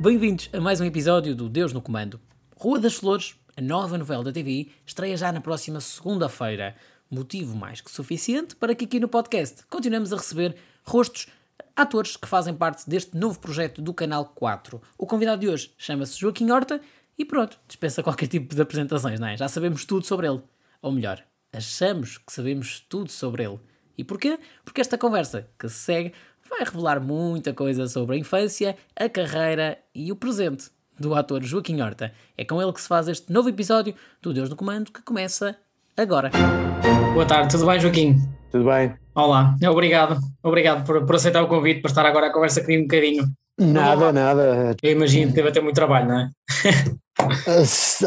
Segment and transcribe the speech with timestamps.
[0.00, 2.18] Bem-vindos a mais um episódio do Deus no Comando.
[2.56, 6.74] Rua das Flores, a nova novela da TVI, estreia já na próxima segunda-feira.
[7.10, 11.26] Motivo mais que suficiente para que aqui no podcast continuemos a receber rostos,
[11.76, 14.80] atores que fazem parte deste novo projeto do Canal 4.
[14.96, 16.80] O convidado de hoje chama-se Joaquim Horta
[17.18, 19.36] e pronto, dispensa qualquer tipo de apresentações, não é?
[19.36, 20.40] Já sabemos tudo sobre ele.
[20.80, 23.60] Ou melhor, achamos que sabemos tudo sobre ele.
[23.98, 24.38] E porquê?
[24.64, 26.14] Porque esta conversa que se segue
[26.50, 30.68] vai revelar muita coisa sobre a infância, a carreira e o presente
[30.98, 32.12] do ator Joaquim Horta.
[32.36, 35.56] É com ele que se faz este novo episódio do Deus no Comando que começa
[35.96, 36.30] agora.
[37.14, 38.16] Boa tarde, tudo bem, Joaquim?
[38.50, 38.92] Tudo bem?
[39.14, 40.20] Olá, obrigado.
[40.42, 43.24] Obrigado por, por aceitar o convite, para estar agora a conversa comigo um bocadinho.
[43.56, 44.74] Nada, nada.
[44.82, 46.30] Eu imagino que deve ter muito trabalho, não é?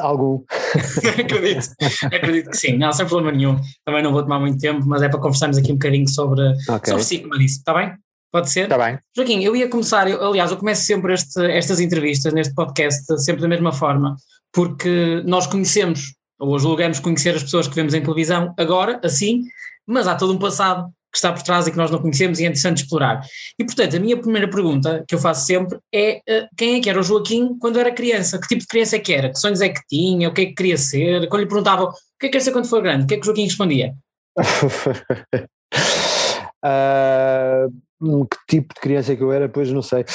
[0.02, 0.44] Algum.
[1.20, 1.70] acredito,
[2.06, 2.78] acredito que sim.
[2.78, 3.60] Não, sem problema nenhum.
[3.86, 6.92] Também não vou tomar muito tempo, mas é para conversarmos aqui um bocadinho sobre, okay.
[6.92, 7.60] sobre si, como eu disse.
[7.60, 7.94] Está bem?
[8.34, 8.64] Pode ser?
[8.64, 8.98] Está bem.
[9.16, 13.44] Joaquim, eu ia começar, eu, aliás, eu começo sempre este, estas entrevistas neste podcast sempre
[13.44, 14.16] da mesma forma,
[14.52, 19.44] porque nós conhecemos, ou julgamos conhecer as pessoas que vemos em televisão agora, assim,
[19.86, 22.44] mas há todo um passado que está por trás e que nós não conhecemos e
[22.44, 23.22] é interessante explorar.
[23.60, 26.90] E, portanto, a minha primeira pergunta que eu faço sempre é uh, quem é que
[26.90, 28.40] era o Joaquim quando era criança?
[28.42, 29.30] Que tipo de criança é que era?
[29.30, 30.28] Que sonhos é que tinha?
[30.28, 31.30] O que é que queria ser?
[31.30, 33.04] Quando lhe perguntavam o que é que quer ser quando for grande?
[33.04, 33.94] O que é que o Joaquim respondia?
[36.66, 37.72] uh,
[38.26, 40.06] que tipo de criança é que eu era, pois não sei.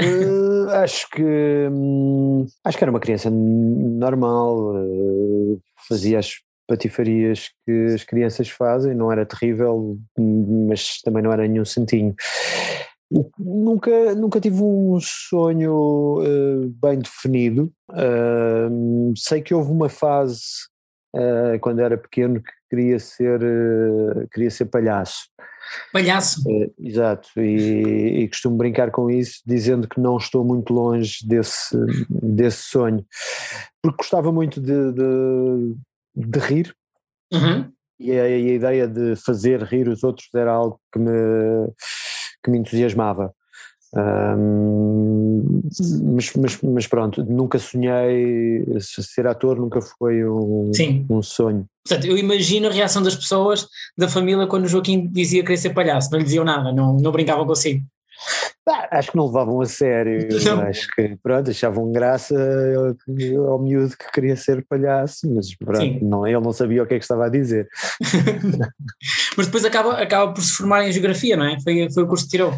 [0.00, 7.86] Uh, acho que hum, acho que era uma criança normal, uh, fazia as patifarias que
[7.94, 12.14] as crianças fazem, não era terrível, mas também não era nenhum santinho.
[13.36, 17.72] Nunca, nunca tive um sonho uh, bem definido.
[19.16, 20.40] sei que houve uma fase
[21.60, 23.40] quando era pequeno que queria ser,
[24.32, 25.24] queria ser palhaço.
[25.92, 26.42] Palhaço.
[26.48, 31.76] É, exato, e, e, costumo brincar com isso, dizendo que não estou muito longe desse,
[32.08, 33.04] desse sonho,
[33.82, 35.76] porque gostava muito de, de,
[36.16, 36.74] de rir,
[37.32, 37.70] uhum.
[37.98, 41.12] e, a, a, ideia de fazer rir os outros era algo que me,
[42.42, 43.32] que me entusiasmava.
[43.92, 45.62] Um,
[46.14, 50.70] mas, mas, mas, pronto, nunca sonhei ser ator, nunca foi um,
[51.10, 51.66] um sonho.
[51.86, 55.70] Portanto, eu imagino a reação das pessoas da família quando o Joaquim dizia querer ser
[55.70, 57.84] palhaço, não lhe diziam nada, não, não brincavam consigo.
[58.68, 60.28] Ah, acho que não levavam a sério,
[60.68, 62.34] acho que pronto, achavam graça
[63.48, 66.98] ao miúdo que queria ser palhaço, mas pronto, não, ele não sabia o que é
[66.98, 67.68] que estava a dizer.
[69.36, 71.58] mas depois acaba, acaba por se formar em geografia, não é?
[71.60, 72.52] Foi, foi o curso que tirou.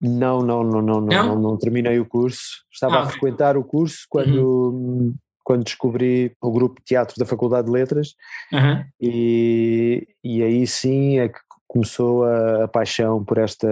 [0.00, 2.64] Não, não, não, não, não, não, não terminei o curso.
[2.72, 5.14] Estava ah, a frequentar o curso quando, uhum.
[5.44, 8.14] Quando descobri o grupo de teatro da Faculdade de Letras
[8.52, 8.84] uhum.
[9.00, 11.38] e, e aí sim é que
[11.68, 13.68] começou a, a, paixão por esta,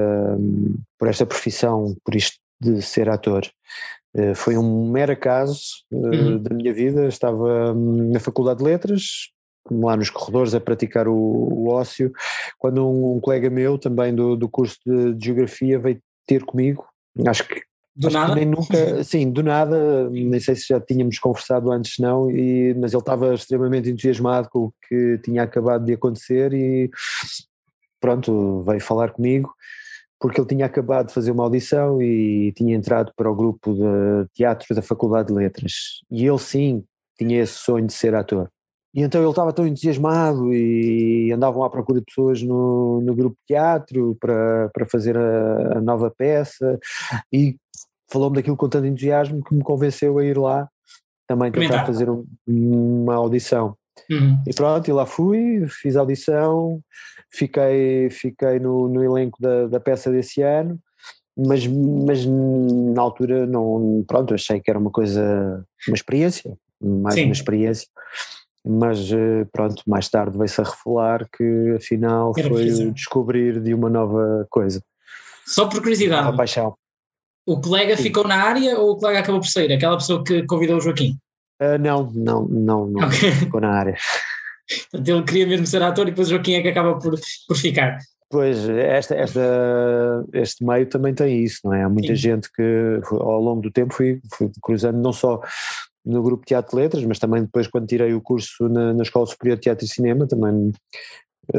[0.99, 3.47] por esta profissão, por isto de ser ator.
[4.15, 5.63] Uh, foi um mero acaso
[5.93, 6.43] uh, uhum.
[6.43, 7.07] da minha vida.
[7.07, 9.31] Estava hum, na Faculdade de Letras,
[9.71, 12.13] lá nos corredores a praticar o, o ócio,
[12.59, 16.85] quando um, um, colega meu também do, do curso de, de Geografia veio ter comigo,
[17.27, 17.63] acho que
[17.95, 18.35] do Acho nada?
[18.35, 22.93] nem nunca, sim, do nada, nem sei se já tínhamos conversado antes não, e, mas
[22.93, 26.91] ele estava extremamente entusiasmado com o que tinha acabado de acontecer e
[28.01, 29.53] pronto, veio falar comigo
[30.23, 34.29] porque ele tinha acabado de fazer uma audição e tinha entrado para o grupo de
[34.33, 36.85] teatro da Faculdade de Letras e ele sim
[37.19, 38.49] tinha esse sonho de ser ator.
[38.95, 43.37] E então ele estava tão entusiasmado e andavam à procura de pessoas no, no grupo
[43.41, 46.79] de teatro para, para fazer a, a nova peça
[47.33, 47.57] e
[48.13, 50.69] falou-me daquilo com tanto entusiasmo que me convenceu a ir lá
[51.27, 53.75] também tentar fazer um, uma audição.
[54.11, 54.43] Uhum.
[54.47, 56.81] E pronto, e lá fui, fiz a audição,
[57.31, 60.79] fiquei, fiquei no, no elenco da, da peça desse ano,
[61.37, 67.25] mas, mas na altura não, pronto, achei que era uma coisa, uma experiência, mais Sim.
[67.25, 67.87] uma experiência
[68.65, 73.75] mas eh, pronto, mais tarde veio-se a revelar que afinal Era foi o descobrir de
[73.75, 74.81] uma nova coisa.
[75.45, 76.29] Só por curiosidade.
[76.29, 76.77] A paixão.
[77.47, 78.05] O colega Sim.
[78.05, 79.73] ficou na área ou o colega acabou por sair?
[79.73, 81.17] Aquela pessoa que convidou o Joaquim?
[81.61, 83.33] Uh, não, não, não, não okay.
[83.33, 83.97] ficou na área.
[84.91, 87.57] Portanto, ele queria mesmo ser ator e depois o Joaquim é que acaba por, por
[87.57, 87.99] ficar.
[88.31, 91.83] Pois, esta, esta, este meio também tem isso, não é?
[91.83, 92.17] Há muita Sim.
[92.17, 95.41] gente que ao longo do tempo fui, fui cruzando não só
[96.05, 99.27] no grupo Teatro de Letras, mas também depois quando tirei o curso na, na Escola
[99.27, 100.73] Superior de Teatro e Cinema, também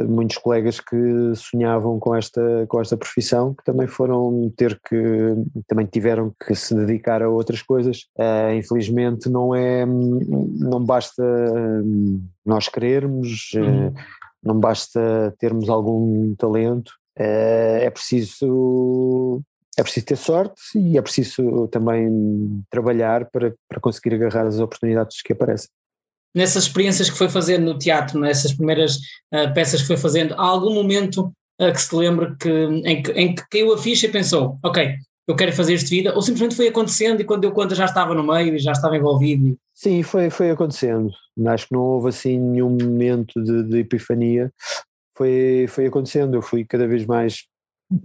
[0.08, 5.36] muitos colegas que sonhavam com esta, com esta profissão, que também foram ter que,
[5.68, 8.08] também tiveram que se dedicar a outras coisas.
[8.18, 11.24] Uh, infelizmente não é, não basta
[12.46, 13.88] nós querermos, uhum.
[13.88, 13.94] uh,
[14.42, 16.90] não basta termos algum talento,
[17.20, 19.42] uh, é preciso
[19.76, 25.22] é preciso ter sorte e é preciso também trabalhar para, para conseguir agarrar as oportunidades
[25.24, 25.70] que aparecem.
[26.36, 28.96] Nessas experiências que foi fazendo no teatro, nessas primeiras
[29.34, 31.32] uh, peças que foi fazendo, há algum momento
[31.62, 34.96] uh, que se lembre que, em, que, em que caiu a ficha e pensou, ok,
[35.28, 37.86] eu quero fazer isto de vida, ou simplesmente foi acontecendo e quando deu conta já
[37.86, 39.58] estava no meio e já estava envolvido?
[39.74, 41.12] Sim, foi, foi acontecendo.
[41.48, 44.52] Acho que não houve assim nenhum momento de, de epifania.
[45.18, 46.36] Foi, foi acontecendo.
[46.36, 47.46] Eu fui cada vez mais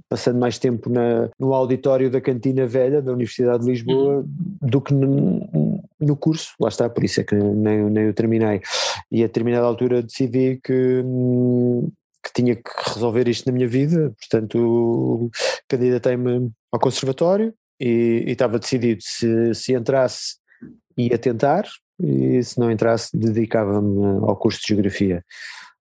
[0.08, 4.24] passando mais tempo na, no auditório da Cantina Velha da Universidade de Lisboa
[4.60, 8.60] do que no, no, curso, lá está, por isso é que nem, nem eu terminei.
[9.10, 11.02] E a determinada altura decidi que,
[12.24, 15.30] que tinha que resolver isto na minha vida, portanto
[15.68, 20.36] candidatei-me ao conservatório e, e estava decidido se, se entrasse
[20.96, 21.64] ia tentar
[22.00, 25.24] e se não entrasse dedicava-me ao curso de Geografia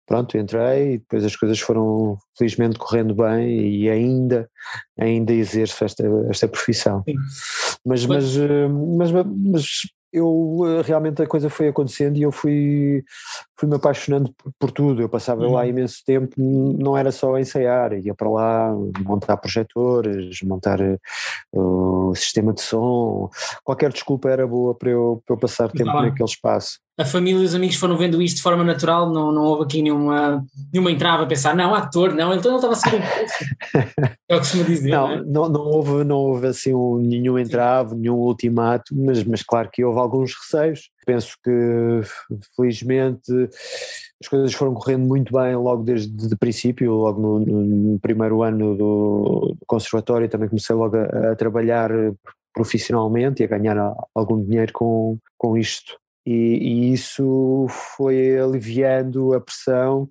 [0.05, 4.49] pronto, entrei e depois as coisas foram felizmente correndo bem e ainda,
[4.99, 7.03] ainda exerço esta, esta profissão.
[7.85, 9.65] Mas, mas, eh, mas, mas,
[10.15, 13.03] eu eh, realmente a coisa foi acontecendo e eu fui,
[13.59, 15.01] fui me apaixonando por, por tudo.
[15.01, 15.51] Eu passava uhum.
[15.51, 18.73] lá imenso tempo, não era só ensaiar, ia para lá
[19.03, 20.99] montar projetores, montar uh,
[21.51, 23.29] o sistema de som,
[23.63, 27.45] qualquer desculpa era boa para eu, para eu passar tempo naquele espaço a família e
[27.45, 31.23] os amigos foram vendo isto de forma natural, não, não houve aqui nenhuma, nenhuma entrava
[31.23, 34.57] a pensar, não, ator, não, então ele estava a ser um é o que se
[34.57, 34.89] me dizer.
[34.91, 35.23] Não, não, é?
[35.25, 39.83] não, não, houve, não houve assim um, nenhum entrave, nenhum ultimato, mas, mas claro que
[39.83, 40.89] houve alguns receios.
[41.05, 42.01] Penso que
[42.55, 43.31] felizmente
[44.21, 48.75] as coisas foram correndo muito bem logo desde o princípio, logo no, no, primeiro ano
[48.75, 51.91] do, do conservatório também comecei logo a, a trabalhar
[52.53, 59.41] profissionalmente e a ganhar algum dinheiro com, com isto e, e, isso foi aliviando a
[59.41, 60.09] pressão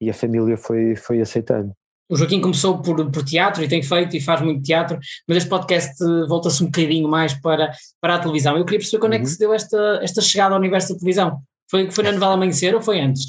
[0.00, 1.72] e a família foi, foi aceitando.
[2.08, 5.48] O Joaquim começou por, por teatro e tem feito e faz muito teatro, mas este
[5.48, 5.94] podcast
[6.28, 8.56] volta-se um bocadinho mais para, para a televisão.
[8.56, 9.18] Eu queria perceber quando uhum.
[9.18, 9.32] é que uhum.
[9.32, 11.40] se deu esta, esta chegada ao universo da televisão.
[11.70, 13.24] Foi, foi na novela Amanhecer ou foi antes?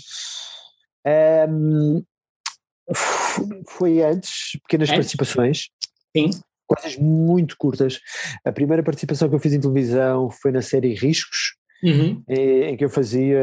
[1.06, 2.04] Um,
[3.70, 4.96] foi antes, pequenas antes?
[4.96, 5.70] participações.
[6.16, 6.32] Sim
[6.66, 8.00] coisas muito curtas.
[8.44, 12.24] A primeira participação que eu fiz em televisão foi na série Riscos, uhum.
[12.28, 13.42] em, em, que eu fazia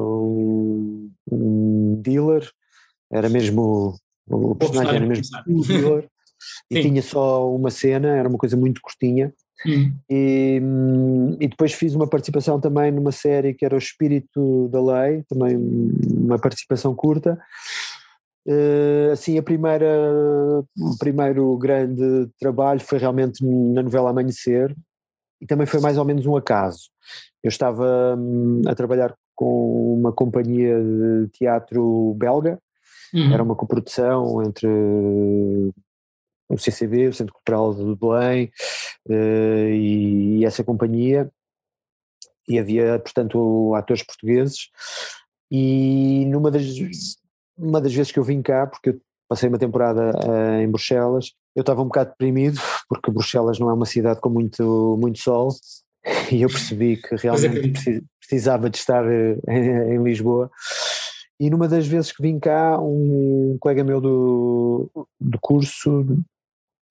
[0.00, 2.48] um, um dealer,
[3.10, 3.94] era mesmo
[4.28, 6.08] o personagem era mesmo um dealer
[6.70, 9.32] e tinha só uma cena, era uma coisa muito curtinha.
[9.64, 9.94] Uhum.
[10.10, 10.60] E,
[11.40, 15.56] e, depois fiz uma participação também numa série que era O Espírito da Lei, também
[16.16, 17.38] uma participação curta.
[18.44, 19.86] Uh, assim, a primeira,
[20.76, 24.74] o primeiro grande trabalho foi realmente na novela Amanhecer,
[25.40, 26.90] e também foi mais ou menos um acaso.
[27.42, 32.58] Eu estava hum, a trabalhar com uma companhia de teatro belga,
[33.12, 33.32] uhum.
[33.32, 34.68] era uma coprodução entre
[36.48, 38.52] o CCB, o Centro Cultural de Belém,
[39.08, 41.30] uh, e, e essa companhia,
[42.48, 44.68] e havia, portanto, atores portugueses,
[45.50, 46.64] e numa das,
[47.56, 51.32] uma das vezes que eu vim cá, porque eu passei uma temporada uh, em Bruxelas,
[51.54, 55.48] eu estava um bocado deprimido, porque Bruxelas não é uma cidade com muito, muito sol,
[56.32, 60.50] e eu percebi que realmente precisava de estar eh, em, em Lisboa.
[61.38, 66.06] E numa das vezes que vim cá, um colega meu do, do curso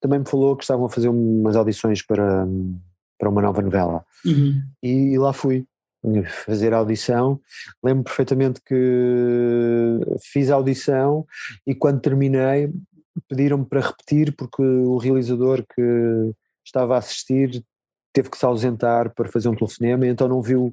[0.00, 2.46] também me falou que estavam a fazer umas audições para,
[3.18, 4.04] para uma nova novela.
[4.26, 4.62] Uhum.
[4.82, 5.64] E, e, lá fui
[6.44, 7.40] fazer a audição.
[7.82, 11.24] Lembro perfeitamente que fiz a audição
[11.66, 12.70] e quando terminei
[13.28, 16.32] pediram-me para repetir porque o realizador que
[16.66, 17.64] estava a assistir
[18.12, 20.72] teve que se ausentar para fazer um telefonema, então não viu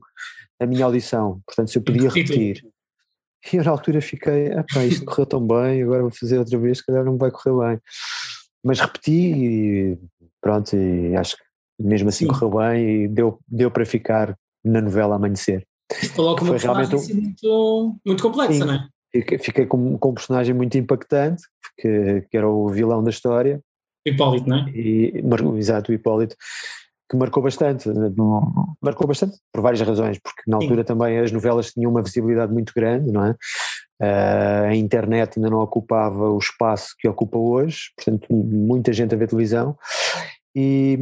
[0.59, 2.63] a minha audição, portanto se eu podia repetir.
[3.51, 6.79] E eu na altura fiquei, epá, isto correu tão bem, agora vou fazer outra vez,
[6.79, 7.81] se calhar não vai correr bem.
[8.63, 9.97] Mas repeti e
[10.41, 11.43] pronto, e acho que
[11.79, 12.31] mesmo assim Sim.
[12.31, 15.65] correu bem e deu, deu para ficar na novela Amanhecer.
[16.15, 17.15] Coloca uma realmente um...
[17.15, 18.65] muito, muito complexa, Sim.
[18.65, 18.87] não é?
[19.39, 21.41] Fiquei com, com um personagem muito impactante,
[21.77, 23.59] que, que era o vilão da história.
[24.05, 24.69] Hipólito, não é?
[24.71, 25.23] E,
[25.57, 26.35] exato, o Hipólito,
[27.09, 27.89] que marcou bastante.
[28.81, 30.87] Marcou bastante por várias razões, porque na altura Sim.
[30.87, 33.35] também as novelas tinham uma visibilidade muito grande, não é?
[34.01, 39.17] Uh, a internet ainda não ocupava o espaço que ocupa hoje, portanto, muita gente a
[39.17, 39.75] ver televisão.
[40.55, 40.97] E,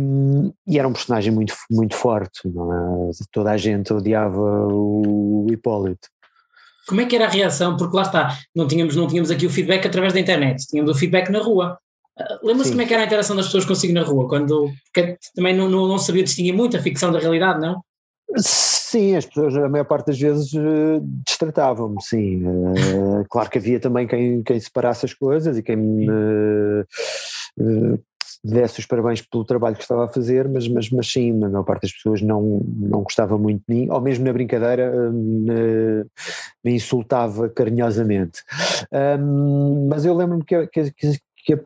[0.68, 3.12] e, era um personagem muito, muito forte, não é?
[3.32, 6.08] Toda a gente odiava o Hipólito.
[6.88, 7.76] Como é que era a reação?
[7.76, 10.98] Porque lá está, não tínhamos, não tínhamos aqui o feedback através da internet, tínhamos o
[10.98, 11.78] feedback na rua.
[12.44, 14.28] Lembra-se como é que era a interação das pessoas consigo na rua?
[14.28, 17.82] Quando porque também não, não, não sabia distinguir muito a ficção da realidade, não?
[18.38, 22.44] Sim, as pessoas a maior parte das vezes uh, destratavam-me, sim.
[22.46, 28.00] Uh, claro que havia também quem, quem separasse as coisas e quem me, uh,
[28.44, 31.64] desse os parabéns pelo trabalho que estava a fazer, mas, mas, mas sim, a maior
[31.64, 36.06] parte das pessoas não, não gostava muito de mim, ou mesmo na brincadeira me,
[36.64, 38.44] me insultava carinhosamente.
[39.20, 40.92] Um, mas eu lembro-me que, que,
[41.46, 41.62] que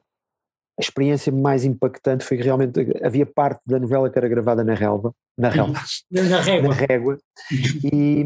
[0.81, 4.73] a experiência mais impactante foi que realmente havia parte da novela que era gravada na
[4.73, 7.17] relva, na relva, na régua, na régua.
[7.93, 8.25] E,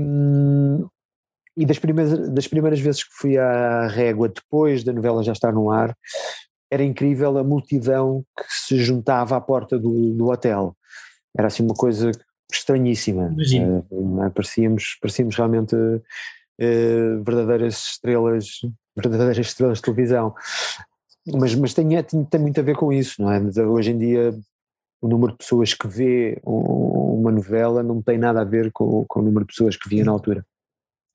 [1.57, 5.51] e das primeiras, das primeiras vezes que fui à régua, depois da novela já estar
[5.51, 5.93] no ar,
[6.71, 10.75] era incrível a multidão que se juntava à porta do, do hotel.
[11.38, 12.12] Era assim uma coisa
[12.50, 13.35] estranhíssima.
[13.91, 18.62] Uh, parecíamos, parecíamos realmente uh, verdadeiras estrelas,
[18.95, 20.33] verdadeiras estrelas de televisão.
[21.34, 23.39] Mas, mas tem, tem, tem, muito a ver com isso, não é?
[23.65, 24.36] Hoje em dia
[25.01, 29.20] o número de pessoas que vê uma novela não tem nada a ver com, com
[29.20, 30.46] o número de pessoas que via na altura.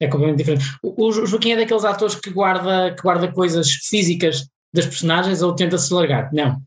[0.01, 0.65] É completamente diferente.
[0.83, 5.93] O, Joaquim é daqueles atores que guarda, que guarda coisas físicas das personagens ou tenta-se
[5.93, 6.33] largar?
[6.33, 6.61] Não.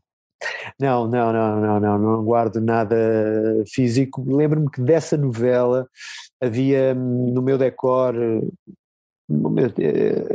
[0.78, 2.96] Não, não, não, não, não, não guardo nada
[3.66, 4.24] físico.
[4.26, 5.88] Lembro-me que dessa novela
[6.40, 8.14] havia hum, no meu decor
[9.28, 9.72] meu,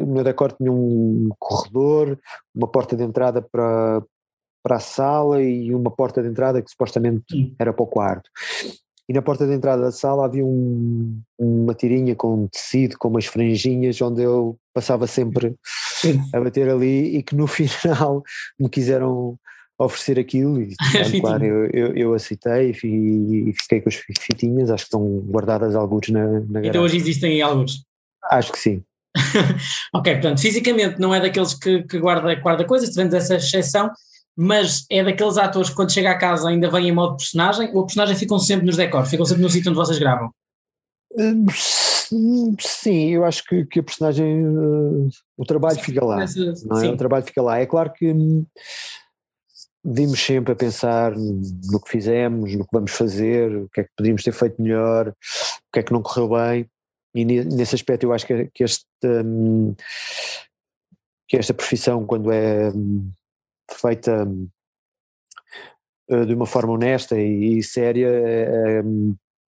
[0.07, 2.19] meu decor tinha um corredor,
[2.55, 4.01] uma porta de entrada para,
[4.63, 7.55] para a sala e uma porta de entrada que supostamente Sim.
[7.59, 8.29] era para o quarto.
[9.07, 13.25] E na porta de entrada da sala havia um, uma tirinha com tecido, com umas
[13.25, 16.21] franjinhas, onde eu passava sempre Sim.
[16.31, 18.23] a bater ali e que no final
[18.59, 19.37] me quiseram
[19.79, 20.75] oferecer aquilo e
[21.21, 26.09] claro, eu, eu, eu, aceitei e, fiquei com as fitinhas, acho que estão guardadas alguns
[26.09, 26.69] na, na garagem.
[26.69, 27.88] Então hoje existem alguns?
[28.23, 28.83] Acho que sim.
[29.93, 33.91] ok, portanto, fisicamente não é daqueles que, que guarda, guarda coisas, tivemos essa exceção,
[34.37, 37.81] mas é daqueles atores que quando chega a casa ainda vem em modo personagem ou
[37.81, 40.31] a personagem ficam sempre nos decors, ficam sempre no sítio onde vocês gravam?
[41.11, 46.25] Hum, sim, eu acho que, que a personagem, uh, o trabalho sim, fica lá,
[46.65, 46.89] não é?
[46.89, 47.59] o trabalho fica lá.
[47.59, 48.45] É claro que hum,
[49.83, 53.91] vimos sempre a pensar no que fizemos, no que vamos fazer, o que é que
[53.97, 56.69] podíamos ter feito melhor, o que é que não correu bem,
[57.13, 59.75] e nesse aspecto eu acho que, que este hum,
[61.27, 63.11] que esta profissão quando é hum,
[63.71, 64.27] feita
[66.09, 68.81] uh, de uma forma honesta e, séria, é,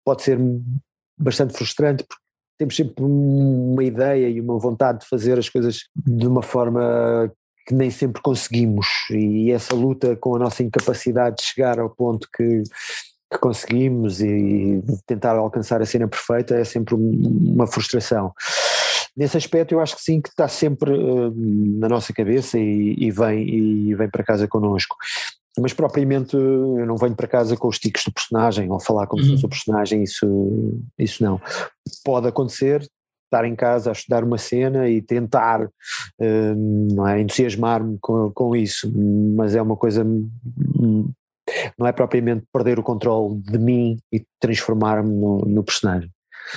[0.03, 0.39] pode ser
[1.17, 2.23] bastante frustrante porque
[2.57, 7.31] temos sempre uma ideia e uma vontade de fazer as coisas de uma forma
[7.67, 8.87] que nem sempre conseguimos.
[9.11, 12.63] E essa luta com a nossa incapacidade de chegar ao ponto que,
[13.31, 18.33] que conseguimos e tentar alcançar a cena perfeita é sempre uma frustração
[19.15, 21.33] nesse aspecto eu acho que sim, que está sempre uh,
[21.79, 24.95] na nossa cabeça e, e, vem, e vem para casa connosco.
[25.57, 29.21] Mas propriamente eu não venho para casa com os tiques do personagem ou falar como
[29.21, 29.27] uhum.
[29.27, 31.39] se fosse o personagem, isso, isso não.
[32.03, 32.85] Pode acontecer,
[33.23, 38.91] estar em casa a estudar uma cena e tentar uh, é, entusiasmar-me com, com isso,
[39.33, 40.05] mas é uma coisa
[41.77, 46.09] não é propriamente perder o controle de mim e transformar-me no, no, personagem.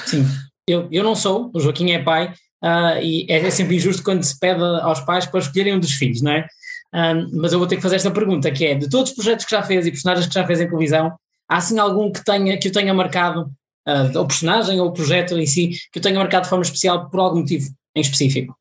[0.06, 0.24] Sim,
[0.66, 4.22] eu, eu não sou, o Joaquim é pai, uh, e é, é, sempre injusto quando
[4.22, 6.46] se pede aos pais para escolherem um dos filhos, não é?
[6.94, 9.44] Um, mas eu vou ter que fazer esta pergunta, que é, de todos os projetos
[9.44, 11.14] que já fez e personagens que já fez em televisão,
[11.48, 13.50] há assim algum que, tenha, que o tenha marcado,
[13.86, 17.20] uh, ou personagem ou projeto em si, que o tenha marcado de forma especial por
[17.20, 18.57] algum motivo em específico?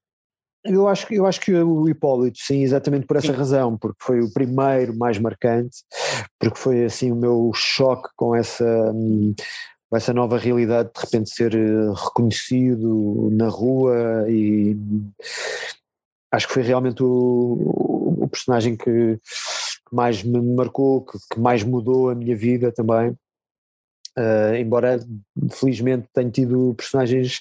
[0.68, 3.38] Eu acho, eu acho que o Hipólito, sim, exatamente por essa sim.
[3.38, 5.78] razão, porque foi o primeiro mais marcante,
[6.40, 9.34] porque foi assim o meu choque com essa hum,
[9.96, 14.76] essa nova realidade de repente ser eh, reconhecido na rua e
[16.32, 19.18] acho que foi realmente o, o personagem que,
[19.92, 23.16] mais me marcou, que, que, mais mudou a minha vida também.
[24.18, 25.00] Uh, embora
[25.52, 27.40] felizmente tenha tido personagens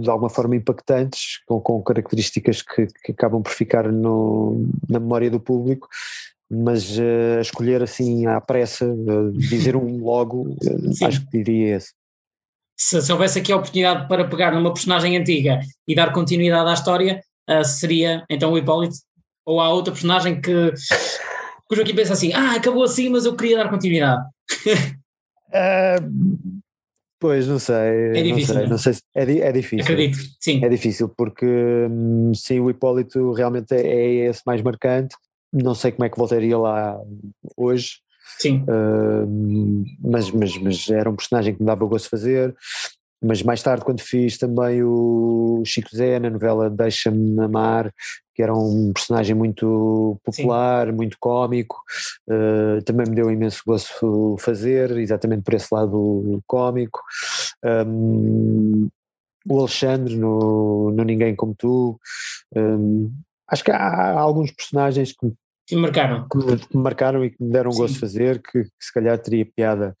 [0.00, 5.30] de alguma forma impactantes, com, com características que, que, acabam por ficar no, na memória
[5.30, 5.88] do público,
[6.50, 11.92] mas uh, escolher assim à pressa, uh, dizer um logo, uh, acho que diria esse.
[12.78, 16.74] Se, se, houvesse aqui a oportunidade para pegar numa personagem antiga e dar continuidade à
[16.74, 17.22] história,
[17.64, 18.96] seria então o Hipólito?
[19.46, 23.34] Ou há outra personagem que, que o Joaquim pensa assim, ah, acabou assim, mas eu
[23.34, 24.22] queria dar continuidade?
[27.18, 27.74] Pois, não sei.
[28.14, 28.54] É difícil.
[28.54, 29.84] Não sei, não sei é, é, difícil.
[29.84, 30.64] Acredito, sim.
[30.64, 35.16] É difícil porque hum, sim, o Hipólito realmente é, é, esse mais marcante
[35.52, 36.98] não sei como é que voltaria lá
[37.56, 37.98] hoje.
[38.38, 38.64] Sim.
[38.68, 42.54] Uh, mas, mas, mas era um personagem que me dava gosto de fazer.
[43.22, 47.92] Mas mais tarde, quando fiz também o Chico Zé na novela Deixa-me Amar,
[48.36, 50.92] que era um personagem muito popular, Sim.
[50.92, 51.82] muito cómico,
[52.28, 57.00] uh, também me deu imenso gosto fazer, exatamente por esse lado cómico.
[57.64, 58.88] Um,
[59.48, 61.98] o Alexandre no, no Ninguém Como Tu.
[62.54, 63.10] Um,
[63.48, 65.32] acho que há alguns personagens que
[65.66, 66.28] Que me marcaram.
[66.28, 67.78] Que me, que me marcaram e que me deram Sim.
[67.78, 69.96] gosto de fazer, que, que, se calhar teria piada.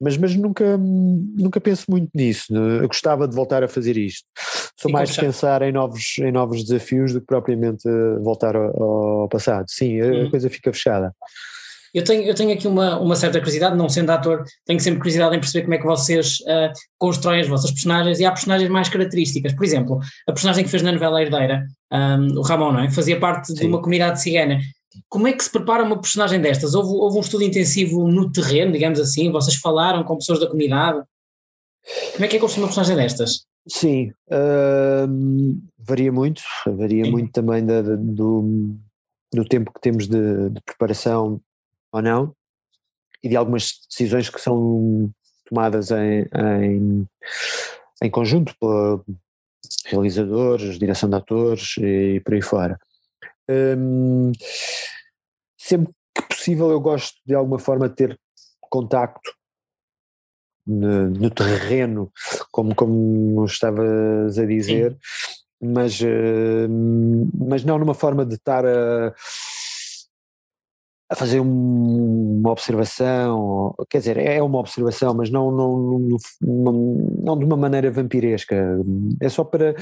[0.00, 2.52] Mas, mas nunca, nunca penso muito nisso.
[2.52, 2.84] Né?
[2.84, 4.24] Eu gostava de voltar a fazer isto.
[4.82, 7.88] Sou e mais de pensar em novos, em novos desafios do que propriamente
[8.20, 9.66] voltar ao, ao passado.
[9.68, 10.30] Sim, a hum.
[10.30, 11.14] coisa fica fechada.
[11.94, 15.36] Eu tenho, eu tenho aqui uma, uma certa curiosidade, não sendo ator, tenho sempre curiosidade
[15.36, 18.88] em perceber como é que vocês uh, constroem as vossas personagens e há personagens mais
[18.88, 19.52] características.
[19.52, 22.90] Por exemplo, a personagem que fez na novela Herdeira, um, o Ramon, não é?
[22.90, 23.54] fazia parte Sim.
[23.54, 24.58] de uma comunidade cigana.
[25.08, 26.74] Como é que se prepara uma personagem destas?
[26.74, 29.30] Houve, houve um estudo intensivo no terreno, digamos assim?
[29.30, 31.02] Vocês falaram com pessoas da comunidade?
[32.14, 33.51] Como é que é construir uma personagem destas?
[33.68, 38.76] Sim, uh, varia muito, varia muito também da, da, do,
[39.32, 41.40] do tempo que temos de, de preparação
[41.92, 42.34] ou não,
[43.22, 45.10] e de algumas decisões que são
[45.46, 47.06] tomadas em, em,
[48.02, 49.04] em conjunto por
[49.86, 52.80] realizadores, direção de atores e por aí fora.
[53.48, 54.32] Hum,
[55.56, 58.20] sempre que possível eu gosto de alguma forma de ter
[58.68, 59.32] contacto
[60.66, 62.10] no, no terreno,
[62.50, 64.96] como, como estavas a dizer,
[65.60, 69.14] mas, hum, mas não numa forma de estar a
[71.12, 75.98] a fazer um, uma observação, quer dizer, é uma observação, mas não, não,
[76.40, 78.56] não, não, de uma maneira vampiresca,
[79.20, 79.74] é só para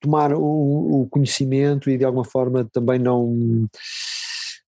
[0.00, 3.68] tomar o, o conhecimento e de alguma forma também não,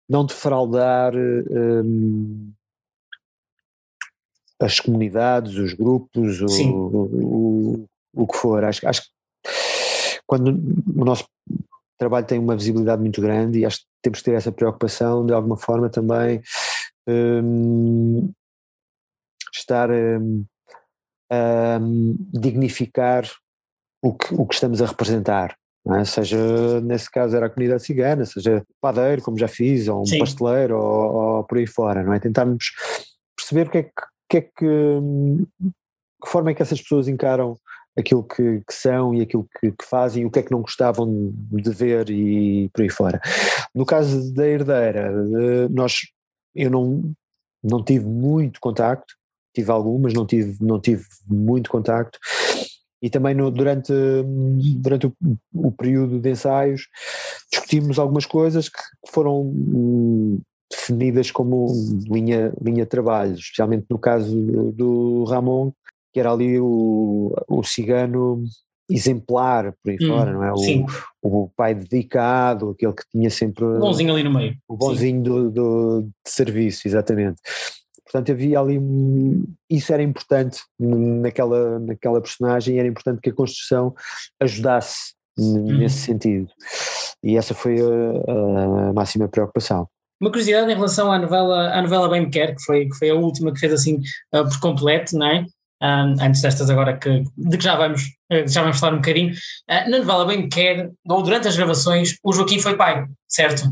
[0.08, 2.52] não defraudar um,
[4.60, 7.84] as comunidades, os grupos, o, o,
[8.14, 8.64] o, que for.
[8.64, 9.08] Acho, acho que
[10.26, 11.26] quando o nosso
[11.98, 15.32] trabalho tem uma visibilidade muito grande e acho que temos que ter essa preocupação de
[15.32, 16.42] alguma forma também
[17.08, 18.32] um,
[19.54, 20.44] estar um,
[21.30, 21.78] a
[22.32, 23.28] dignificar
[24.02, 25.56] o que, o que estamos a representar.
[25.86, 26.04] É?
[26.04, 30.18] Seja, nesse caso, era a comunidade cigana, seja padeiro, como já fiz, ou um Sim.
[30.18, 32.18] pasteleiro, ou, ou, por aí fora, não é?
[32.18, 32.72] Tentarmos
[33.36, 33.92] perceber o que é que,
[34.28, 35.00] que, é que,
[36.22, 37.56] que forma é que essas pessoas encaram
[37.96, 41.32] aquilo que, que, são e aquilo que, que, fazem o que é que não gostavam
[41.52, 43.20] de ver e por aí fora.
[43.74, 45.98] No caso da herdeira, eh, nós,
[46.54, 47.14] eu não,
[47.62, 49.14] não tive muito contacto,
[49.54, 52.18] tive algumas, não tive, não tive muito contacto,
[53.00, 53.92] e também no, durante,
[54.78, 55.14] durante o,
[55.52, 56.88] o, período de ensaios
[57.52, 59.52] discutimos algumas coisas que foram
[60.70, 61.66] definidas como
[62.10, 64.34] linha, linha de trabalho, especialmente no caso
[64.72, 65.72] do Ramon,
[66.12, 68.44] que era ali o, o cigano
[68.88, 70.52] exemplar por aí hum, fora, não é?
[70.52, 73.64] O, o, pai dedicado, aquele que tinha sempre.
[73.64, 74.56] O bonzinho ali no meio.
[74.68, 77.40] O bonzinho do, do, de serviço, exatamente.
[78.04, 78.78] Portanto, havia ali.
[79.68, 83.94] Isso era importante naquela, naquela personagem, era importante que a construção
[84.40, 85.78] ajudasse hum.
[85.78, 86.48] nesse sentido.
[87.22, 89.88] E essa foi a, a máxima preocupação.
[90.20, 93.10] Uma curiosidade em relação à novela, à novela Bem Me Quer, que foi, que foi
[93.10, 94.00] a última que fez assim
[94.34, 95.44] uh, por completo, não é?
[95.84, 99.32] um, antes destas agora que, de que já vamos, eh, já vamos falar um bocadinho.
[99.32, 103.70] Uh, na novela Bem Me Quer, ou durante as gravações, o Joaquim foi pai, certo?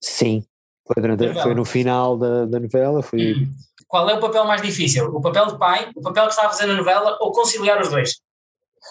[0.00, 0.44] Sim,
[0.86, 3.02] foi, durante, foi no final da, da novela.
[3.02, 3.34] Foi...
[3.34, 3.50] Hum.
[3.86, 5.06] Qual é o papel mais difícil?
[5.06, 7.90] O papel de pai, o papel que estava a fazer na novela ou conciliar os
[7.90, 8.20] dois?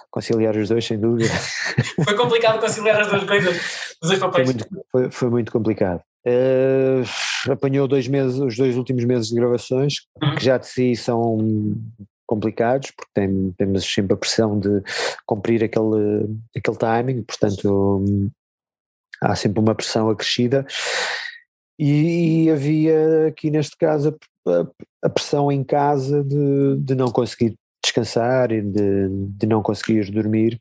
[0.10, 1.34] Conciliar os dois, sem dúvida.
[2.06, 3.58] foi complicado conciliar as duas coisas,
[4.02, 4.48] os dois papéis.
[4.48, 6.02] Foi muito, foi, foi muito complicado.
[6.26, 10.36] Uh, apanhou dois meses, os dois últimos meses de gravações, uhum.
[10.36, 11.38] que já de si são
[12.28, 14.82] complicados, porque tem, temos sempre a pressão de
[15.26, 18.04] cumprir aquele, aquele timing, portanto
[19.22, 20.66] há sempre uma pressão acrescida.
[21.78, 24.16] E, e havia aqui neste caso
[24.48, 24.68] a,
[25.04, 30.60] a, pressão em casa de, de não conseguir descansar e de, de não conseguir dormir,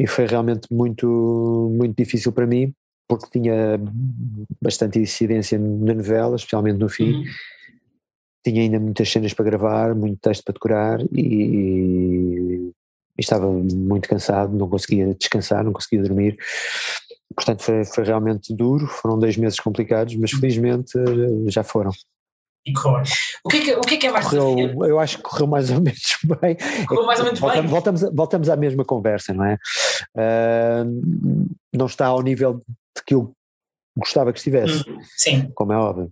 [0.00, 2.72] e foi realmente muito, muito difícil para mim,
[3.08, 3.78] porque tinha
[4.60, 7.24] bastante incidência na novela, especialmente no fim, uhum
[8.44, 12.72] tinha ainda muitas cenas para gravar, muito texto para decorar e,
[13.16, 16.36] e, estava muito cansado, não conseguia descansar, não conseguia dormir.
[17.34, 20.92] Portanto, foi, foi realmente duro, foram dois meses complicados, mas felizmente
[21.46, 21.92] já foram.
[22.64, 23.04] E corre.
[23.44, 25.46] O que é que, o que, é, que é mais correu, Eu acho que correu
[25.46, 26.56] mais ou menos bem.
[26.86, 27.70] Correu mais ou menos voltamos, bem.
[27.70, 29.58] Voltamos, voltamos à mesma conversa, não é?
[30.16, 32.60] Uh, não está ao nível
[33.00, 33.32] que eu
[33.96, 34.88] gostava que estivesse.
[34.88, 35.50] Hum, sim.
[35.54, 36.10] Como é óbvio.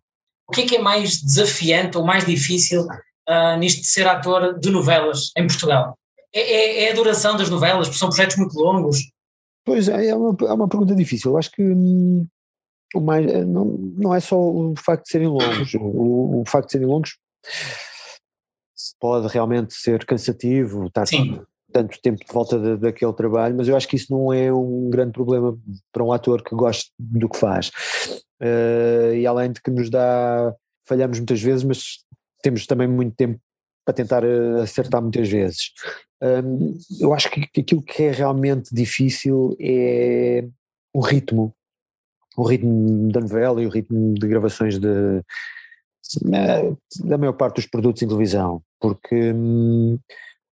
[0.49, 4.59] O que é que é mais desafiante ou mais difícil uh, nisto de ser ator
[4.59, 5.97] de novelas em Portugal?
[6.33, 8.99] É, é, é, a duração das novelas, porque são projetos muito longos?
[9.65, 11.33] Pois é, é uma, é uma pergunta difícil.
[11.33, 12.27] Eu acho que hum,
[12.95, 15.75] o mais, eh, não, não é só o facto de serem longos.
[15.75, 17.17] O, o facto de serem longos
[18.99, 21.05] pode realmente ser cansativo, estar,
[21.73, 24.89] tanto tempo de volta de, daquele trabalho, mas eu acho que isso não é um
[24.91, 25.57] grande problema
[25.93, 27.71] para um ator que gosta do que faz.
[28.41, 30.55] Uh, e além de que nos dá,
[30.87, 31.99] falhamos muitas vezes, mas
[32.43, 33.39] temos também muito tempo
[33.85, 35.73] para tentar eh, acertar muitas vezes.
[36.23, 40.47] Um, eu acho que aquilo que é realmente difícil é
[40.93, 41.55] o ritmo,
[42.37, 45.23] o ritmo da novela e o ritmo de gravações de,
[47.05, 49.99] da maior parte dos produtos em televisão, porque hum,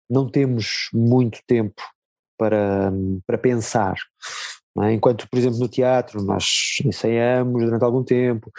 [0.09, 1.83] não temos muito tempo
[2.38, 2.92] para,
[3.27, 3.97] para pensar.
[4.85, 4.92] É?
[4.92, 8.51] Enquanto, por exemplo, no teatro nós ensaiamos durante algum tempo,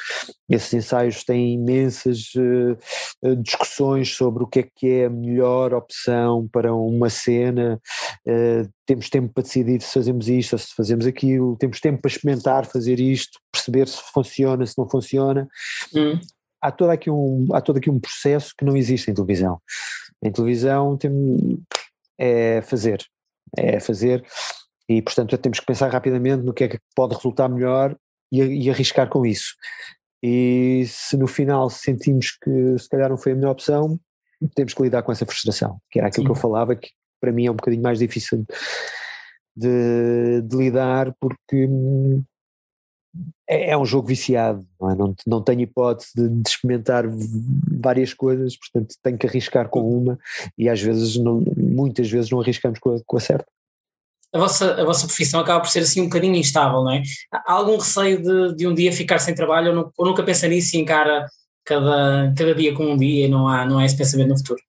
[0.49, 6.47] esses ensaios têm imensas uh, discussões sobre o que é que é a melhor opção
[6.51, 7.79] para uma cena,
[8.27, 12.11] uh, temos tempo para decidir se fazemos isto ou se fazemos aquilo, temos tempo para
[12.11, 15.47] experimentar fazer isto, perceber se funciona, se não funciona.
[15.95, 16.19] Hum.
[16.61, 19.61] Há, todo aqui um, há todo aqui um processo que não existe em televisão.
[20.23, 21.63] Em televisão tem,
[22.17, 23.05] é fazer,
[23.57, 24.25] é fazer
[24.87, 27.95] e, portanto, temos que pensar rapidamente no que é que pode resultar melhor
[28.31, 29.55] e, e arriscar com isso.
[30.21, 33.99] E se no final sentimos que se calhar não foi a melhor opção,
[34.55, 36.33] temos que lidar com essa frustração, que era aquilo Sim.
[36.33, 36.89] que eu falava, que
[37.21, 38.45] para mim é um bocadinho mais difícil
[39.55, 41.67] de, de lidar, porque
[43.49, 44.95] é, é, um jogo viciado, não, é?
[44.95, 47.05] não, não tenho hipótese de, de, experimentar
[47.81, 50.19] várias coisas, portanto tenho que arriscar com uma
[50.55, 53.47] e às vezes, não, muitas vezes não arriscamos com a, com a certa
[54.31, 57.01] a vossa, a vossa profissão acaba por ser assim um bocadinho instável, não é?
[57.33, 60.75] Há algum receio de, de um dia ficar sem trabalho ou, ou nunca pensa nisso
[60.75, 61.25] e encara
[61.65, 64.61] cada, cada dia como um dia e não há, não há esse pensamento no futuro?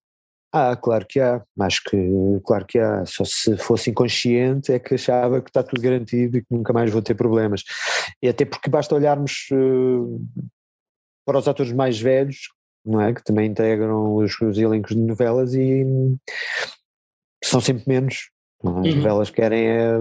[0.53, 1.97] Ah, claro que há, acho que
[2.45, 6.41] claro que há, só se fosse inconsciente é que achava que está tudo garantido e
[6.41, 7.63] que nunca mais vou ter problemas.
[8.21, 10.21] E até porque basta olharmos uh,
[11.25, 12.49] para os atores mais velhos,
[12.85, 13.15] não é?
[13.15, 15.87] Que também integram os, os elencos de novelas e
[17.45, 18.31] são sempre menos
[18.63, 18.97] as uhum.
[18.97, 19.93] novelas querem é,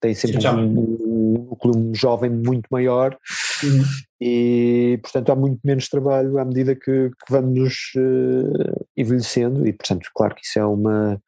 [0.00, 3.16] têm sempre um, núcleo jovem muito maior
[3.62, 3.82] uhum.
[4.20, 10.10] e portanto há muito menos trabalho à medida que, que vamos uh, envelhecendo e portanto
[10.14, 11.20] claro que isso é uma,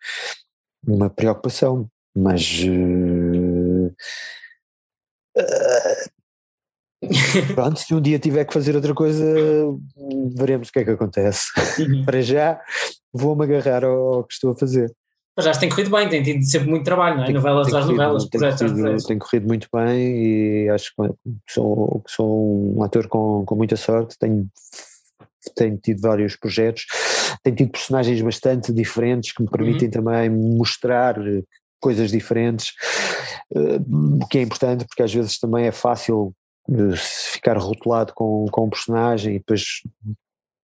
[0.86, 3.94] uma preocupação, mas uh,
[5.38, 6.12] uh,
[7.54, 9.24] Pronto, se um dia tiver que fazer outra coisa,
[10.36, 11.46] veremos o que é que acontece.
[11.80, 12.04] Uhum.
[12.06, 12.60] Para já,
[13.12, 14.92] vou-me agarrar ao que estou a fazer.
[15.36, 17.26] Mas já tem corrido bem, tem tido sempre muito trabalho, não é?
[17.26, 22.76] Tem, novelas às novelas, tem corrido, tem corrido muito bem e acho que sou, sou
[22.76, 24.46] um ator com, com muita sorte, tenho,
[25.56, 26.84] tenho tido vários projetos,
[27.42, 29.90] tenho tido personagens bastante diferentes que me permitem uhum.
[29.90, 31.16] também mostrar
[31.80, 32.72] coisas diferentes,
[33.54, 33.80] eh,
[34.22, 36.32] o que é importante porque às vezes também é fácil
[36.70, 39.82] eh, ficar rotulado com, com um personagem e depois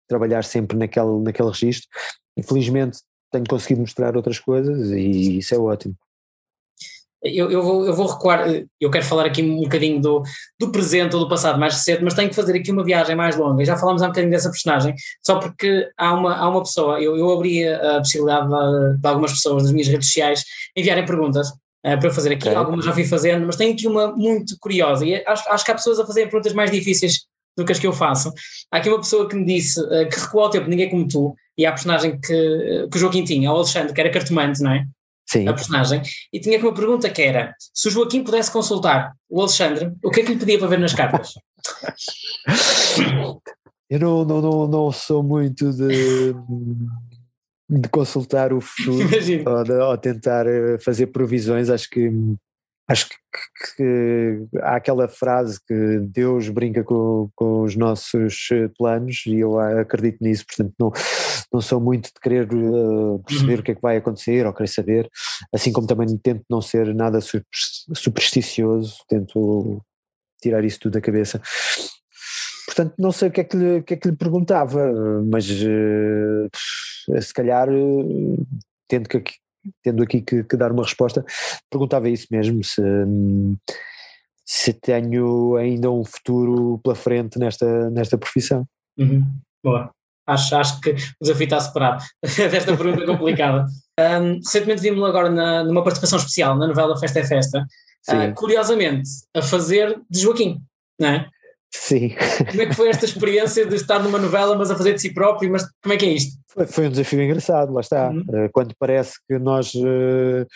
[0.08, 1.88] trabalhar sempre naquele, naquele registro.
[2.36, 2.98] Infelizmente
[3.30, 5.94] tenho conseguido mostrar outras coisas e isso é ótimo.
[7.24, 8.46] Eu, eu, vou, eu vou recuar,
[8.80, 10.22] eu quero falar aqui um bocadinho do,
[10.58, 13.36] do presente ou do passado mais recente, mas tenho que fazer aqui uma viagem mais
[13.36, 13.64] longa.
[13.64, 17.16] Já falámos há um bocadinho dessa personagem, só porque há uma, há uma pessoa, eu,
[17.16, 20.44] eu abri a possibilidade de, de algumas pessoas das minhas redes sociais
[20.76, 22.58] enviarem perguntas uh, para eu fazer aqui, okay.
[22.58, 25.74] algumas já fui fazendo, mas tenho aqui uma muito curiosa e acho, acho que há
[25.74, 27.20] pessoas a fazerem perguntas mais difíceis
[27.56, 28.32] do que as que eu faço.
[28.70, 31.36] Há aqui uma pessoa que me disse uh, que recuou ao tempo, ninguém como tu,
[31.56, 34.86] e a personagem que, que o Joaquim tinha, o Alexandre, que era cartomante, não é?
[35.32, 35.48] Sim.
[35.48, 36.02] A personagem.
[36.30, 40.10] E tinha aqui uma pergunta que era: se o Joaquim pudesse consultar o Alexandre, o
[40.10, 41.32] que é que lhe pedia para ver nas cartas?
[43.88, 46.34] Eu não, não, não, não sou muito de,
[47.68, 49.08] de consultar o futuro
[49.46, 51.70] ou, de, ou tentar eh, fazer provisões.
[51.70, 52.10] Acho que
[52.92, 53.16] acho que,
[53.76, 59.58] que, há aquela frase que Deus brinca com, com, os nossos eh, planos e eu
[59.58, 60.92] acredito nisso, portanto não,
[61.52, 63.60] não sou muito de querer uh, perceber uhum.
[63.60, 65.10] o que é que vai acontecer ou querer saber,
[65.52, 67.18] assim como também tento não ser nada
[67.94, 69.82] supersticioso, tento
[70.40, 71.40] tirar isso tudo da cabeça.
[72.66, 74.92] Portanto, não sei o que é que lhe, que é que lhe perguntava,
[75.24, 78.46] mas uh, se calhar uh,
[78.88, 79.18] tendo que
[79.82, 81.24] tendo aqui que, que, dar uma resposta,
[81.70, 82.82] perguntava isso mesmo, se,
[84.44, 88.66] se tenho ainda um futuro pela frente nesta, nesta profissão.
[88.98, 89.24] Uhum.
[89.62, 89.90] Boa.
[90.26, 93.66] Acho, acho que o desafio está separado desta pergunta complicada.
[93.98, 97.66] Um, recentemente vimos-lo agora na, numa participação especial na novela Festa é Festa,
[98.08, 100.62] uh, curiosamente, a fazer de Joaquim,
[100.98, 101.28] não é?
[101.74, 102.10] Sim.
[102.50, 105.12] Como é que foi esta experiência de estar numa novela, mas a fazer de si
[105.12, 105.50] próprio?
[105.50, 106.38] Mas como é que é isto?
[106.48, 108.10] Foi, foi um desafio engraçado, lá está.
[108.10, 108.24] Uhum.
[108.32, 110.46] Eh, quando parece que nós uh,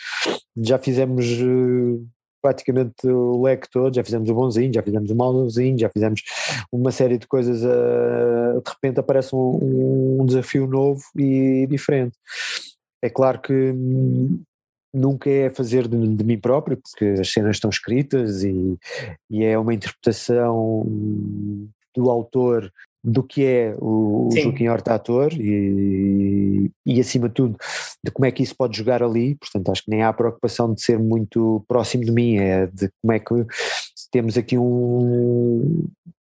[0.55, 2.07] já fizemos uh,
[2.41, 6.21] praticamente o leque todo, já fizemos o bonzinho, já fizemos o malzinho, já fizemos
[6.71, 12.15] uma série de coisas, uh, de repente aparece um, um desafio novo e diferente.
[13.01, 14.39] é claro que hum,
[14.97, 18.77] nunca é fazer de, de, mim próprio, porque as cenas estão escritas e,
[19.29, 20.85] e é uma interpretação
[21.95, 22.71] do autor
[23.03, 27.57] do que é o, o Joaquim Horta ator e, e acima de tudo
[28.03, 30.81] de como é que isso pode jogar ali, portanto acho que nem há preocupação de
[30.81, 33.45] ser muito próximo de mim, é de como é que
[34.11, 35.87] temos aqui um,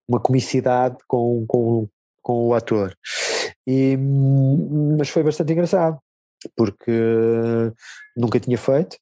[0.09, 1.89] uma comicidade com, com,
[2.23, 2.95] com o ator.
[3.67, 3.97] E,
[4.97, 5.99] mas foi bastante engraçado,
[6.57, 6.93] porque
[8.17, 8.97] nunca tinha feito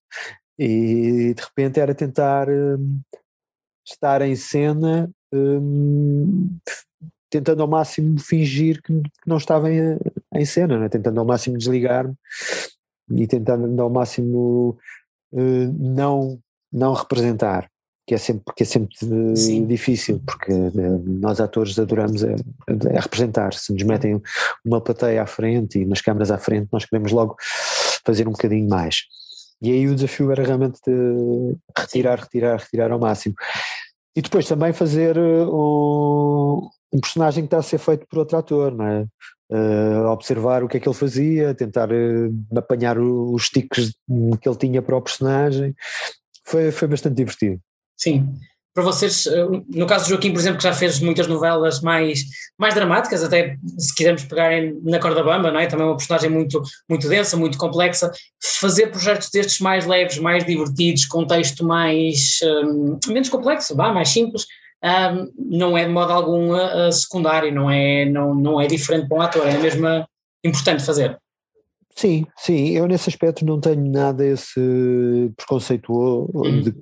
[0.59, 3.01] e de repente era tentar um,
[3.85, 6.59] estar em cena um,
[7.31, 10.88] tentando ao máximo fingir que, não estava em, cena, né?
[10.88, 12.14] tentando ao máximo desligar-me
[13.11, 14.79] e tentando ao máximo
[15.33, 16.40] uh, não,
[16.72, 17.70] não representar,
[18.07, 18.97] que é sempre, que é sempre
[19.66, 24.23] difícil, porque uh, nós atores adoramos a, a, representar, se nos metem
[24.64, 27.37] uma plateia à frente e umas câmaras à frente, nós queremos logo
[28.05, 29.03] fazer um bocadinho mais.
[29.61, 33.35] E aí o desafio era realmente de retirar, retirar, retirar ao máximo.
[34.14, 38.73] E depois também fazer um, um personagem que está a ser feito por outro ator,
[38.73, 39.07] não é?
[39.49, 43.95] Uh, observar o que é que ele fazia, tentar uh, apanhar os tiques
[44.40, 45.75] que ele tinha para o personagem.
[46.45, 47.61] Foi, foi bastante divertido.
[47.96, 48.28] Sim.
[48.74, 52.20] Para vocês, eh, no caso do Joaquim, por exemplo, que já fez muitas novelas mais,
[52.59, 54.50] mais dramáticas, até se quisermos pegar
[54.82, 55.66] na Corda Bamba, não é?
[55.66, 58.12] também é uma personagem muito, muito densa, muito complexa,
[58.61, 64.11] fazer projetos destes mais leves, mais divertidos, com texto mais, um, menos complexo, vá, mais
[64.11, 64.44] simples,
[64.85, 69.16] um, não é de modo algum uh, secundário, não é, não, não é diferente para
[69.16, 69.87] um ator, é mesmo
[70.44, 71.18] importante fazer.
[71.98, 74.61] Sim, sim, eu nesse aspecto não tenho nada esse
[75.35, 75.90] preconceito
[76.35, 76.61] hum.
[76.61, 76.74] de,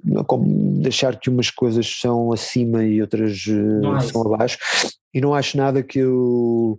[0.80, 4.58] de achar que umas coisas são acima e outras uh, são abaixo,
[5.12, 6.76] e não acho nada que o,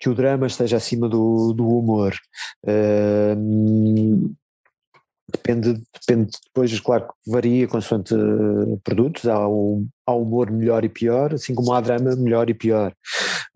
[0.00, 2.16] que o drama esteja acima do, do humor.
[2.66, 4.34] Uh,
[5.32, 10.90] Depende, depende depois, claro que varia consoante uh, produtos, há, um, há humor melhor e
[10.90, 12.92] pior, assim como há drama melhor e pior.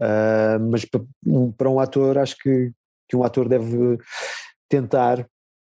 [0.00, 2.72] Uh, mas para um, para um ator, acho que,
[3.08, 3.98] que um ator deve
[4.68, 5.26] tentar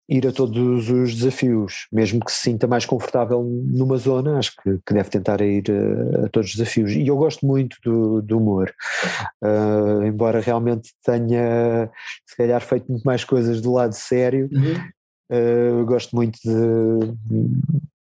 [0.09, 4.79] ir a todos os desafios, mesmo que se sinta mais confortável numa zona, acho que,
[4.85, 6.93] que deve tentar ir a, a, todos os desafios.
[6.93, 8.73] E eu gosto muito do, do humor,
[9.43, 11.89] uh, embora realmente tenha,
[12.25, 14.75] se calhar, feito muito mais coisas do lado sério, uhum.
[15.29, 16.51] Uh, gosto muito de.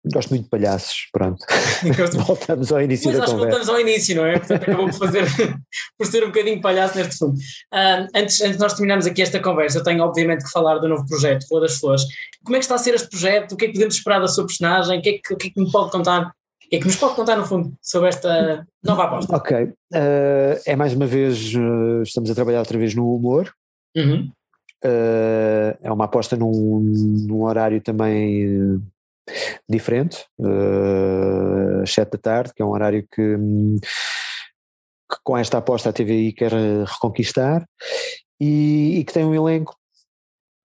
[0.06, 1.46] Gosto muito de palhaços, pronto.
[2.26, 3.58] voltamos ao início Mas da acho conversa.
[3.58, 4.40] voltamos ao início, não é?
[4.40, 5.26] Portanto, acabou por, fazer,
[5.98, 7.34] por ser um bocadinho palhaço neste fundo.
[7.34, 10.88] Uh, antes, antes de nós terminarmos aqui esta conversa, eu tenho obviamente que falar do
[10.88, 12.04] novo projeto, Rua das Flores.
[12.46, 13.52] Como é que está a ser este projeto?
[13.52, 15.00] O que é que podemos esperar da sua personagem?
[15.00, 16.28] O que é que, o que, é que me pode contar?
[16.28, 19.36] O que é que nos pode contar, no fundo, sobre esta nova aposta?
[19.36, 19.64] Ok.
[19.64, 23.52] Uh, é mais uma vez, uh, estamos a trabalhar outra vez no humor.
[23.98, 24.32] Uhum.
[24.82, 26.80] Uh, é uma aposta num,
[27.28, 28.80] num horário também
[29.68, 33.38] diferente, uh, às 7 da tarde, que é um horário que,
[35.10, 36.52] que, com esta aposta a TVI quer
[36.86, 37.66] reconquistar
[38.40, 39.76] e, e que tem um elenco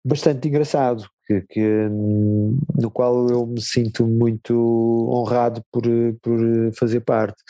[0.05, 4.53] bastante engraçado, que, que, no qual eu me sinto muito
[5.11, 5.83] honrado por,
[6.21, 6.39] por
[6.77, 7.41] fazer parte.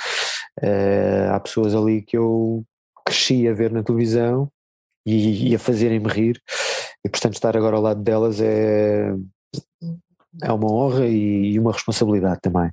[0.64, 2.64] Uh, há pessoas ali que eu
[3.06, 4.50] cresci a ver na televisão
[5.06, 6.42] e, e a fazerem-me rir,
[7.06, 9.14] e portanto estar agora ao lado delas é,
[10.44, 12.70] é uma honra e, uma responsabilidade também.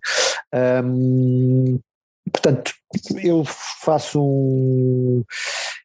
[2.31, 2.73] Portanto,
[3.23, 5.25] eu faço um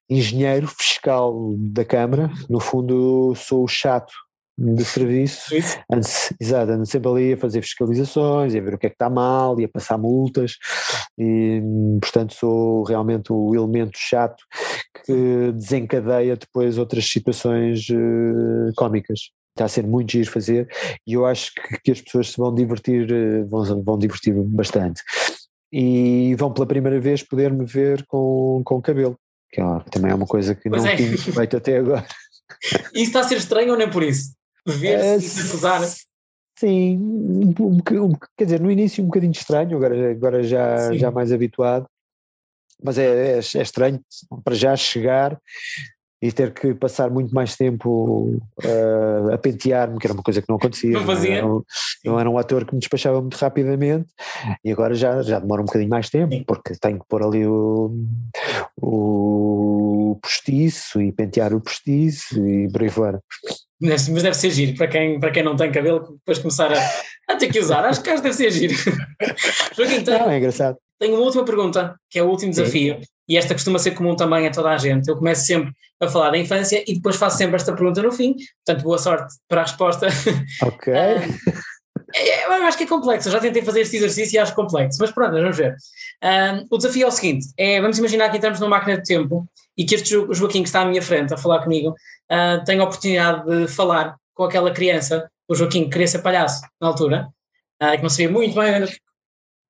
[0.10, 4.13] engenheiro fiscal da Câmara, no fundo sou o chato
[4.58, 5.54] de serviço,
[5.92, 6.08] ando,
[6.40, 9.60] exato, ando sempre ali a fazer fiscalizações, a ver o que é que está mal
[9.60, 10.54] e a passar multas,
[11.18, 11.62] e
[12.02, 14.44] portanto sou realmente o elemento chato
[15.06, 19.32] que desencadeia depois outras situações uh, cómicas.
[19.58, 20.70] Está a ser muito giro fazer
[21.06, 25.02] e eu acho que, que as pessoas se vão divertir, uh, vão, vão divertir bastante.
[25.72, 29.17] E vão pela primeira vez poder me ver com, com cabelo,
[29.52, 30.96] que ó, também é uma coisa que pois não é.
[30.96, 32.06] tinha feito até agora.
[32.93, 34.38] Isso está a ser estranho ou nem por isso?
[34.65, 35.82] ver-se uh, acusar.
[36.60, 41.12] Sim, um, um, um, quer dizer, no início um bocadinho estranho, agora, agora já, já
[41.12, 41.88] mais habituado,
[42.84, 44.00] mas é, é, é estranho
[44.43, 45.39] para já chegar
[46.22, 50.50] e ter que passar muito mais tempo uh, a pentear-me, que era uma coisa que
[50.50, 50.92] não acontecia.
[50.92, 51.42] Não fazia.
[51.42, 51.64] Não,
[52.04, 54.08] não, era um ator que me despachava muito rapidamente
[54.64, 56.44] e agora já, já demora um bocadinho mais tempo, Sim.
[56.46, 57.92] porque tenho que pôr ali o,
[58.82, 63.22] o postiço e pentear o postiço e por aí fora.
[63.80, 66.80] Mas deve ser giro para quem, para quem não tem cabelo, depois começar a,
[67.30, 67.86] a ter que usar.
[67.86, 68.74] Acho que deve ser giro.
[69.78, 70.78] Joaquim, tem, não, é engraçado.
[71.00, 72.64] Tenho uma última pergunta, que é o último Sim.
[73.28, 75.08] E esta costuma ser comum também a toda a gente.
[75.08, 78.36] Eu começo sempre a falar da infância e depois faço sempre esta pergunta no fim,
[78.66, 80.08] portanto, boa sorte para a resposta.
[80.63, 80.94] Ok.
[82.16, 84.98] É, eu acho que é complexo, eu já tentei fazer este exercício e acho complexo,
[85.02, 85.76] mas pronto, vamos ver.
[86.24, 89.46] Um, o desafio é o seguinte: é, vamos imaginar que entramos numa máquina de tempo
[89.78, 91.90] e que este Joaquim que está à minha frente a falar comigo
[92.32, 96.62] uh, tem a oportunidade de falar com aquela criança, o Joaquim que queria ser palhaço
[96.80, 97.28] na altura,
[97.84, 98.88] uh, que não sabia muito bem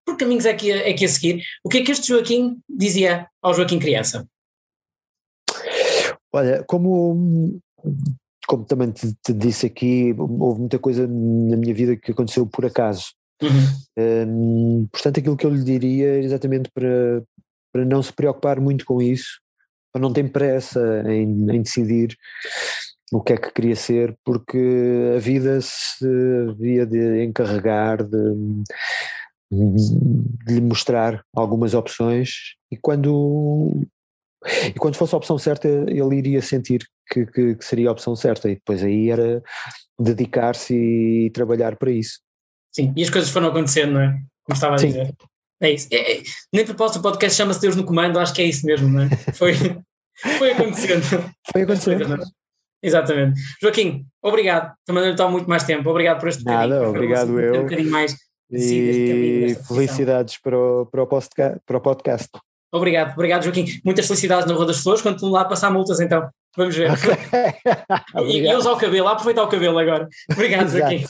[0.07, 1.43] por caminhos é que, é que ia seguir.
[1.61, 4.25] O que é que este Joaquim dizia ao Joaquim criança?
[6.31, 7.59] Olha, como
[8.47, 12.65] como também te, te, disse aqui, houve muita coisa na minha vida que aconteceu por
[12.65, 13.07] acaso.
[13.41, 14.25] Uhum.
[14.25, 17.21] Um, portanto, aquilo que eu lhe diria é exatamente para,
[17.73, 19.41] para não se preocupar muito com isso,
[19.91, 22.15] para não ter pressa em, em decidir
[23.11, 24.57] o que é que queria ser, porque
[25.17, 26.07] a vida se
[26.49, 28.63] havia de encarregar de,
[29.51, 32.29] de lhe mostrar algumas opções
[32.71, 33.87] e quando
[34.65, 38.15] e quando fosse a opção certa ele iria sentir que, que, que seria a opção
[38.15, 39.41] certa e depois aí era
[39.99, 42.19] dedicar-se e trabalhar para isso.
[42.73, 44.09] Sim, e as coisas foram acontecendo, não é?
[44.43, 44.87] Como estava a Sim.
[44.87, 45.15] dizer.
[45.61, 45.87] É isso.
[45.91, 48.87] É, é, nem propósito o podcast chama-se Deus no Comando, acho que é isso mesmo,
[48.89, 49.09] não é?
[49.33, 49.53] Foi,
[50.37, 51.31] foi acontecendo.
[51.51, 52.23] Foi acontecendo.
[52.83, 53.41] Exatamente.
[53.61, 54.75] Joaquim, obrigado.
[54.85, 55.89] Também não estou muito mais tempo.
[55.89, 56.89] Obrigado por este Nada, bocadinho.
[56.89, 57.61] obrigado eu.
[57.61, 58.15] Um bocadinho mais
[58.51, 62.29] e felicidades para o, para, o podcast, para o podcast.
[62.71, 63.65] Obrigado, obrigado Joaquim.
[63.83, 66.29] Muitas felicidades na Rua das Flores, quando tu lá passar multas então.
[66.55, 66.91] Vamos ver.
[66.91, 67.13] Okay.
[68.43, 70.07] e, e usar o cabelo, aproveitar o cabelo agora.
[70.31, 71.05] Obrigado Joaquim.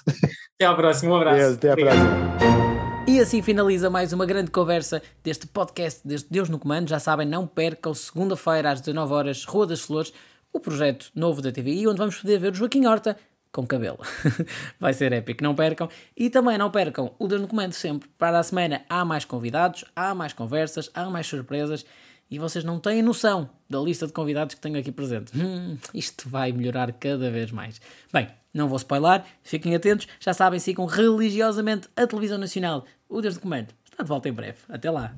[0.56, 1.38] Até à próxima, um abraço.
[1.38, 1.98] Deus, até à obrigado.
[1.98, 2.68] próxima.
[3.08, 6.90] E assim finaliza mais uma grande conversa deste podcast deste Deus no Comando.
[6.90, 10.12] Já sabem, não percam segunda-feira às 19 horas Rua das Flores,
[10.52, 13.18] o projeto novo da TVI, onde vamos poder ver o Joaquim Horta
[13.58, 13.98] com cabelo.
[14.80, 15.90] Vai ser épico, não percam.
[16.16, 18.08] E também não percam o Deus no Comando sempre.
[18.16, 21.84] Para a semana há mais convidados, há mais conversas, há mais surpresas
[22.30, 25.32] e vocês não têm noção da lista de convidados que tenho aqui presente.
[25.36, 27.82] Hum, isto vai melhorar cada vez mais.
[28.14, 30.08] Bem, não vou spoiler, fiquem atentos.
[30.20, 32.86] Já sabem, sigam religiosamente a televisão nacional.
[33.10, 34.60] O Deus do Comando está de volta em breve.
[34.70, 35.16] Até lá.